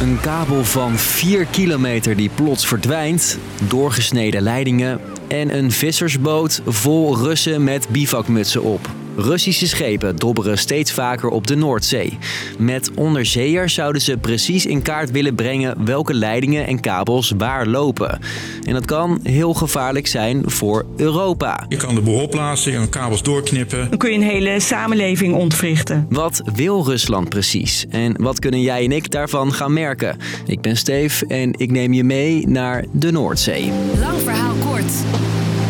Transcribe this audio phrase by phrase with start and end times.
[0.00, 3.38] Een kabel van 4 kilometer die plots verdwijnt,
[3.68, 8.88] doorgesneden leidingen en een vissersboot vol Russen met bivakmutsen op.
[9.16, 12.18] Russische schepen dobberen steeds vaker op de Noordzee.
[12.58, 18.20] Met onderzeeërs zouden ze precies in kaart willen brengen welke leidingen en kabels waar lopen.
[18.64, 21.64] En dat kan heel gevaarlijk zijn voor Europa.
[21.68, 23.88] Je kan de boel opblazen, je kan kabels doorknippen.
[23.88, 26.06] Dan kun je een hele samenleving ontwrichten.
[26.10, 27.86] Wat wil Rusland precies?
[27.90, 30.16] En wat kunnen jij en ik daarvan gaan merken?
[30.46, 33.72] Ik ben Steef en ik neem je mee naar de Noordzee.
[34.00, 34.92] Lang verhaal kort.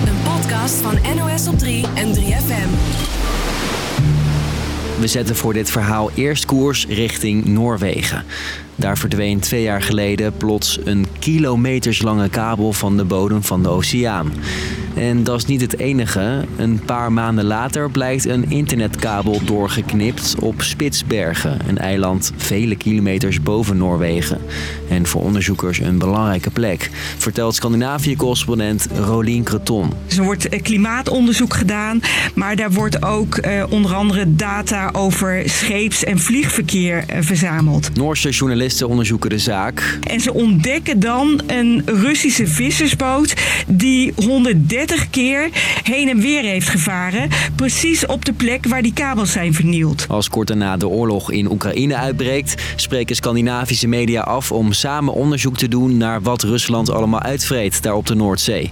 [0.07, 3.16] Een podcast van NOS op 3 en 3FM.
[5.01, 8.25] We zetten voor dit verhaal eerst koers richting Noorwegen.
[8.75, 14.33] Daar verdween twee jaar geleden plots een kilometerslange kabel van de bodem van de oceaan.
[14.97, 16.45] En dat is niet het enige.
[16.57, 23.77] Een paar maanden later blijkt een internetkabel doorgeknipt op Spitsbergen, een eiland vele kilometers boven
[23.77, 24.41] Noorwegen.
[24.89, 29.93] En voor onderzoekers een belangrijke plek, vertelt Scandinavië-correspondent Rolien Creton.
[30.16, 32.01] Er wordt eh, klimaatonderzoek gedaan,
[32.35, 37.91] maar daar wordt ook eh, onder andere data over scheeps- en vliegverkeer eh, verzameld.
[37.95, 39.99] Noorse journalisten onderzoeken de zaak.
[40.03, 43.35] En ze ontdekken dan een Russische vissersboot
[43.66, 45.48] die 130 keer
[45.82, 47.29] heen en weer heeft gevaren.
[47.56, 50.06] Precies op de plek waar die kabels zijn vernield.
[50.09, 55.57] Als kort daarna de oorlog in Oekraïne uitbreekt, spreken Scandinavische media af om samen onderzoek
[55.57, 58.70] te doen naar wat Rusland allemaal uitvreet daar op de Noordzee.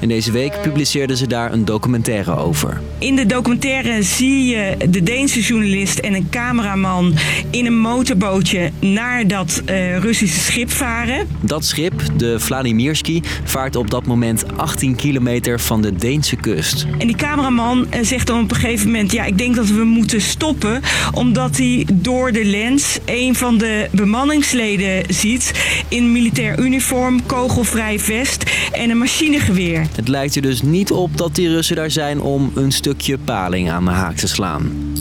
[0.00, 2.80] En deze week publiceerden ze daar een documentaire over.
[2.98, 7.14] In de documentaire zie je de Deense journalist en een cameraman
[7.50, 11.26] in een motorbootje naar dat uh, Russische schip varen.
[11.40, 16.86] Dat schip, de Vladimirski, vaart op dat moment 18 kilometer van de Deense kust.
[16.98, 19.84] En die cameraman eh, zegt dan op een gegeven moment: Ja, ik denk dat we
[19.84, 20.82] moeten stoppen.
[21.12, 25.52] Omdat hij door de lens een van de bemanningsleden ziet.
[25.88, 29.86] in militair uniform, kogelvrij vest en een machinegeweer.
[29.94, 33.70] Het lijkt er dus niet op dat die Russen daar zijn om een stukje paling
[33.70, 34.92] aan de haak te slaan.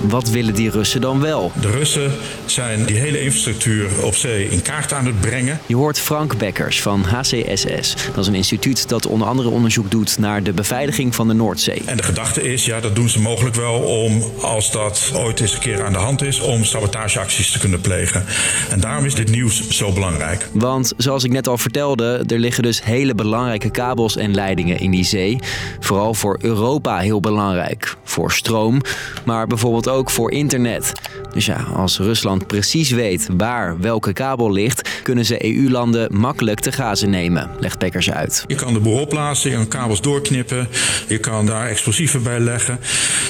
[0.00, 1.52] Wat willen die Russen dan wel?
[1.60, 2.12] De Russen
[2.44, 5.60] zijn die hele infrastructuur op zee in kaart aan het brengen.
[5.66, 7.94] Je hoort Frank Bekkers van HCSS.
[8.14, 11.82] Dat is een instituut dat onder andere onderzoek doet naar de beveiliging van de Noordzee.
[11.84, 15.52] En de gedachte is, ja, dat doen ze mogelijk wel om, als dat ooit eens
[15.52, 18.24] een keer aan de hand is, om sabotageacties te kunnen plegen.
[18.70, 20.48] En daarom is dit nieuws zo belangrijk.
[20.52, 24.90] Want zoals ik net al vertelde, er liggen dus hele belangrijke kabels en leidingen in
[24.90, 25.38] die zee.
[25.80, 27.96] Vooral voor Europa heel belangrijk.
[28.04, 28.80] Voor stroom,
[29.24, 30.92] maar bijvoorbeeld ook voor internet.
[31.32, 36.72] Dus ja, als Rusland precies weet waar welke kabel ligt, kunnen ze EU-landen makkelijk te
[36.72, 38.44] gazen nemen, legt Bekkers uit.
[38.46, 40.68] Je kan de boel opblazen, je kan kabels doorknippen,
[41.08, 42.78] je kan daar explosieven bij leggen.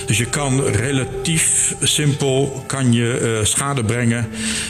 [0.06, 4.28] Dus je kan relatief simpel kan je, uh, schade brengen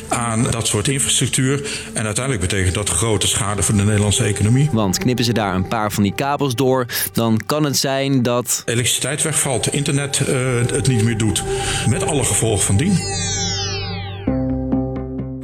[0.09, 1.62] aan dat soort infrastructuur.
[1.93, 4.69] En uiteindelijk betekent dat grote schade voor de Nederlandse economie.
[4.72, 8.62] Want knippen ze daar een paar van die kabels door, dan kan het zijn dat.
[8.65, 10.37] Elektriciteit wegvalt, internet uh,
[10.72, 11.43] het niet meer doet.
[11.88, 12.99] Met alle gevolgen van dien.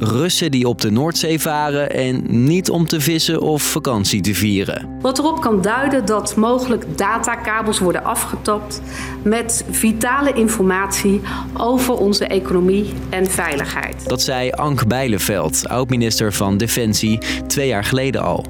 [0.07, 4.97] Russen die op de Noordzee varen en niet om te vissen of vakantie te vieren.
[5.01, 8.81] Wat erop kan duiden dat mogelijk datakabels worden afgetapt
[9.23, 11.21] met vitale informatie
[11.53, 14.09] over onze economie en veiligheid.
[14.09, 18.45] Dat zei Ank Bijleveld, oud-minister van Defensie, twee jaar geleden al.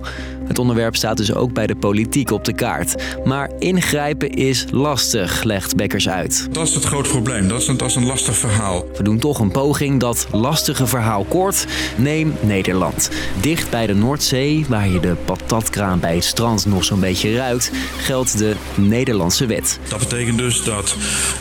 [0.48, 3.04] Het onderwerp staat dus ook bij de politiek op de kaart.
[3.26, 6.48] Maar ingrijpen is lastig, legt Bekkers uit.
[6.52, 7.48] Dat is het groot probleem.
[7.48, 8.86] Dat is, een, dat is een lastig verhaal.
[8.98, 11.66] We doen toch een poging dat lastige verhaal kort.
[11.96, 13.10] Neem Nederland.
[13.42, 17.72] Dicht bij de Noordzee, waar je de patatkraan bij het strand nog zo'n beetje ruikt,
[17.98, 19.80] geldt de Nederlandse wet.
[19.90, 20.96] Dat betekent dus dat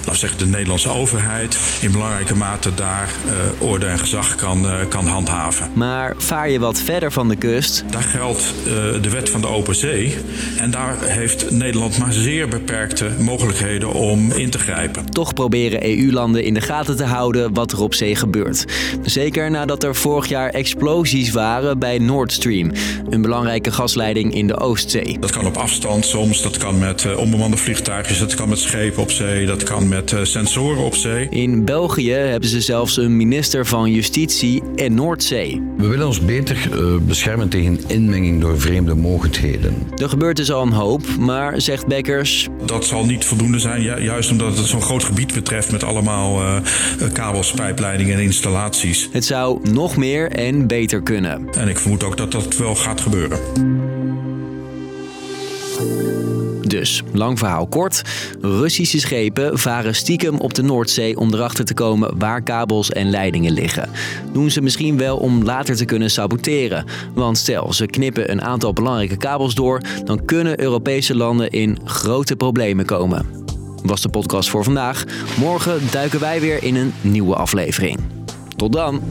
[0.05, 4.75] nou zeg, de Nederlandse overheid in belangrijke mate daar uh, orde en gezag kan, uh,
[4.89, 5.71] kan handhaven.
[5.75, 7.85] Maar vaar je wat verder van de kust?
[7.91, 10.15] Daar geldt uh, de wet van de open zee.
[10.59, 15.11] En daar heeft Nederland maar zeer beperkte mogelijkheden om in te grijpen.
[15.11, 18.65] Toch proberen EU-landen in de gaten te houden wat er op zee gebeurt.
[19.03, 22.73] Zeker nadat er vorig jaar explosies waren bij Nord Stream,
[23.09, 25.19] een belangrijke gasleiding in de Oostzee.
[25.21, 29.03] Dat kan op afstand soms, dat kan met uh, onbemande vliegtuigjes, dat kan met schepen
[29.03, 31.29] op zee, dat kan met uh, sensoren op zee.
[31.31, 35.63] In België hebben ze zelfs een minister van Justitie en Noordzee.
[35.77, 39.75] We willen ons beter uh, beschermen tegen inmenging door vreemde de mogendheden.
[39.97, 42.49] Er gebeurt dus al een hoop, maar zegt Bekkers.
[42.65, 46.57] Dat zal niet voldoende zijn, juist omdat het zo'n groot gebied betreft met allemaal uh,
[47.13, 49.09] kabels, pijpleidingen en installaties.
[49.13, 51.49] Het zou nog meer en beter kunnen.
[51.51, 53.39] En ik vermoed ook dat dat wel gaat gebeuren.
[56.77, 57.03] Dus.
[57.13, 58.03] Lang verhaal kort.
[58.41, 63.53] Russische schepen varen stiekem op de Noordzee om erachter te komen waar kabels en leidingen
[63.53, 63.91] liggen.
[64.33, 66.85] Doen ze misschien wel om later te kunnen saboteren.
[67.15, 72.37] Want stel, ze knippen een aantal belangrijke kabels door, dan kunnen Europese landen in grote
[72.37, 73.27] problemen komen.
[73.83, 75.05] Was de podcast voor vandaag.
[75.39, 77.99] Morgen duiken wij weer in een nieuwe aflevering.
[78.57, 79.03] Tot dan!